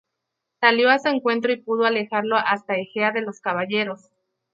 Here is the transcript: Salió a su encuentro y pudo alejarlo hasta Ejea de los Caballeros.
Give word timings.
Salió 0.59 0.89
a 0.89 0.97
su 0.97 1.09
encuentro 1.09 1.51
y 1.51 1.61
pudo 1.61 1.85
alejarlo 1.85 2.35
hasta 2.35 2.73
Ejea 2.73 3.11
de 3.11 3.21
los 3.21 3.39
Caballeros. 3.39 4.01